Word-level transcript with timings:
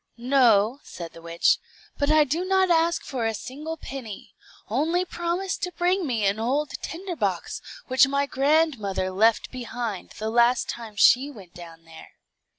"No," 0.17 0.79
said 0.81 1.13
the 1.13 1.21
witch; 1.21 1.59
"but 1.99 2.09
I 2.09 2.23
do 2.23 2.43
not 2.43 2.71
ask 2.71 3.03
for 3.03 3.27
a 3.27 3.35
single 3.35 3.77
penny. 3.77 4.33
Only 4.67 5.05
promise 5.05 5.57
to 5.59 5.71
bring 5.71 6.07
me 6.07 6.25
an 6.25 6.39
old 6.39 6.71
tinder 6.81 7.15
box, 7.15 7.61
which 7.85 8.07
my 8.07 8.25
grandmother 8.25 9.11
left 9.11 9.51
behind 9.51 10.13
the 10.17 10.31
last 10.31 10.67
time 10.67 10.95
she 10.95 11.29
went 11.29 11.53
down 11.53 11.85
there." 11.85 12.13